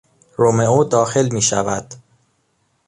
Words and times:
رومئو 0.37 0.83
داخل 0.83 1.29
میشود. 1.33 1.93